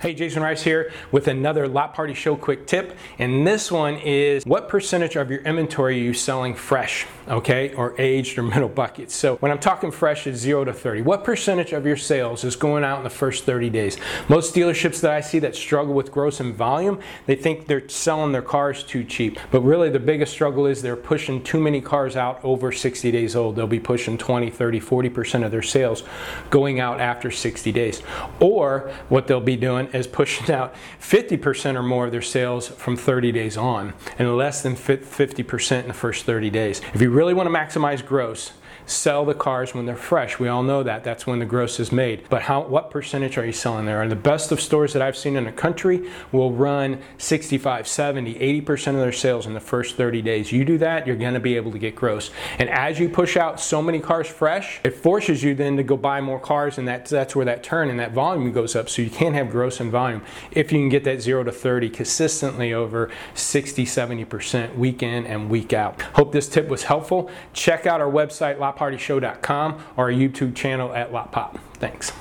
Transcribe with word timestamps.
Hey, 0.00 0.14
Jason 0.14 0.42
Rice 0.42 0.62
here 0.62 0.90
with 1.12 1.28
another 1.28 1.68
Lot 1.68 1.92
Party 1.92 2.14
Show 2.14 2.34
quick 2.34 2.66
tip. 2.66 2.96
And 3.18 3.46
this 3.46 3.70
one 3.70 3.96
is 3.96 4.46
what 4.46 4.66
percentage 4.66 5.14
of 5.14 5.30
your 5.30 5.42
inventory 5.42 6.00
are 6.00 6.02
you 6.02 6.14
selling 6.14 6.54
fresh, 6.54 7.06
okay, 7.30 7.72
or 7.74 7.94
aged 7.98 8.38
or 8.38 8.42
middle 8.54 8.68
buckets? 8.68 9.14
So 9.14 9.36
when 9.36 9.50
I'm 9.52 9.58
talking 9.58 9.90
fresh, 9.90 10.26
it's 10.26 10.38
0 10.38 10.64
to 10.64 10.72
30. 10.72 11.02
What 11.02 11.24
percentage 11.24 11.72
of 11.72 11.86
your 11.86 11.96
sales 11.96 12.44
is 12.44 12.56
going 12.56 12.84
out 12.84 12.98
in 12.98 13.04
the 13.04 13.10
first 13.10 13.44
30 13.44 13.70
days? 13.70 13.96
Most 14.28 14.54
dealerships 14.54 15.00
that 15.00 15.12
I 15.12 15.20
see 15.20 15.38
that 15.40 15.54
struggle 15.54 15.94
with 15.94 16.10
gross 16.10 16.40
and 16.40 16.54
volume, 16.54 17.00
they 17.26 17.36
think 17.36 17.66
they're 17.66 17.88
selling 17.88 18.32
their 18.32 18.42
cars 18.42 18.82
too 18.82 19.04
cheap. 19.04 19.38
But 19.50 19.60
really, 19.62 19.90
the 19.90 20.00
biggest 20.00 20.32
struggle 20.32 20.66
is 20.66 20.82
they're 20.82 20.96
pushing 20.96 21.42
too 21.42 21.60
many 21.60 21.80
cars 21.80 22.16
out 22.16 22.40
over 22.42 22.72
60 22.72 23.10
days 23.10 23.36
old. 23.36 23.56
They'll 23.56 23.66
be 23.66 23.80
pushing 23.80 24.18
20, 24.18 24.50
30, 24.50 24.80
40% 24.80 25.44
of 25.44 25.50
their 25.50 25.62
sales 25.62 26.02
going 26.50 26.80
out 26.80 27.00
after 27.00 27.30
60 27.30 27.70
days. 27.72 28.02
Or 28.40 28.92
what 29.08 29.26
they'll 29.26 29.40
be 29.40 29.56
doing 29.56 29.86
is 29.88 30.06
pushing 30.20 30.54
out 30.54 30.74
50% 31.00 31.76
or 31.76 31.82
more 31.82 32.06
of 32.06 32.12
their 32.12 32.22
sales 32.22 32.68
from 32.68 32.96
30 32.96 33.32
days 33.32 33.56
on 33.56 33.94
and 34.18 34.36
less 34.36 34.62
than 34.62 34.74
50% 34.74 35.82
in 35.82 35.88
the 35.88 35.94
first 35.94 36.24
30 36.24 36.50
days. 36.50 36.80
If 36.94 37.00
you 37.00 37.10
really 37.10 37.19
want 37.34 37.48
to 37.48 37.54
maximize 37.54 38.04
gross, 38.04 38.52
sell 38.86 39.24
the 39.24 39.34
cars 39.34 39.74
when 39.74 39.86
they're 39.86 39.96
fresh. 39.96 40.38
We 40.38 40.48
all 40.48 40.62
know 40.62 40.82
that. 40.82 41.04
That's 41.04 41.26
when 41.26 41.38
the 41.38 41.46
gross 41.46 41.80
is 41.80 41.92
made. 41.92 42.28
But 42.28 42.42
how 42.42 42.62
what 42.62 42.90
percentage 42.90 43.38
are 43.38 43.46
you 43.46 43.52
selling 43.52 43.86
there? 43.86 44.02
And 44.02 44.10
the 44.10 44.16
best 44.16 44.52
of 44.52 44.60
stores 44.60 44.92
that 44.92 45.02
I've 45.02 45.16
seen 45.16 45.36
in 45.36 45.44
the 45.44 45.52
country 45.52 46.10
will 46.32 46.52
run 46.52 47.00
65, 47.18 47.86
70, 47.86 48.34
80% 48.62 48.88
of 48.88 49.00
their 49.00 49.12
sales 49.12 49.46
in 49.46 49.54
the 49.54 49.60
first 49.60 49.96
30 49.96 50.22
days. 50.22 50.52
You 50.52 50.64
do 50.64 50.78
that, 50.78 51.06
you're 51.06 51.16
going 51.16 51.34
to 51.34 51.40
be 51.40 51.56
able 51.56 51.72
to 51.72 51.78
get 51.78 51.94
gross. 51.94 52.30
And 52.58 52.68
as 52.70 52.98
you 52.98 53.08
push 53.08 53.36
out 53.36 53.60
so 53.60 53.82
many 53.82 54.00
cars 54.00 54.28
fresh, 54.28 54.80
it 54.84 54.94
forces 54.94 55.42
you 55.42 55.54
then 55.54 55.76
to 55.76 55.82
go 55.82 55.96
buy 55.96 56.20
more 56.20 56.40
cars 56.40 56.78
and 56.78 56.86
that's 56.86 57.10
that's 57.10 57.34
where 57.34 57.44
that 57.44 57.62
turn 57.62 57.90
and 57.90 57.98
that 58.00 58.12
volume 58.12 58.52
goes 58.52 58.76
up. 58.76 58.88
So 58.88 59.02
you 59.02 59.10
can't 59.10 59.34
have 59.34 59.50
gross 59.50 59.80
and 59.80 59.90
volume 59.90 60.22
if 60.52 60.72
you 60.72 60.78
can 60.78 60.88
get 60.88 61.04
that 61.04 61.20
0 61.20 61.44
to 61.44 61.52
30 61.52 61.90
consistently 61.90 62.72
over 62.72 63.10
60, 63.34 63.84
70% 63.84 64.76
week 64.76 65.02
in 65.02 65.26
and 65.26 65.50
week 65.50 65.72
out. 65.72 66.00
Hope 66.02 66.32
this 66.32 66.48
tip 66.48 66.68
was 66.68 66.84
helpful. 66.84 67.30
Check 67.52 67.86
out 67.86 68.00
our 68.00 68.10
website 68.10 68.58
lotpartyshow.com 68.60 69.84
or 69.96 70.04
our 70.04 70.12
YouTube 70.12 70.54
channel 70.54 70.92
at 70.94 71.12
Lot 71.12 71.32
Pop. 71.32 71.58
Thanks. 71.74 72.12